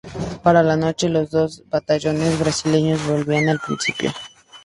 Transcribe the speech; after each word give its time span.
Para 0.41 0.63
la 0.63 0.77
noche, 0.77 1.09
los 1.09 1.29
dos 1.29 1.61
batallones 1.69 2.39
Brasileños 2.39 3.05
volvían 3.05 3.49
al 3.49 3.59
principio. 3.59 4.11